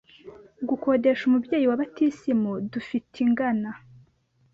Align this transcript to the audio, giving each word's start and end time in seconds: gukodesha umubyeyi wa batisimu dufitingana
gukodesha 0.69 1.23
umubyeyi 1.29 1.65
wa 1.67 1.79
batisimu 1.81 2.51
dufitingana 2.71 3.69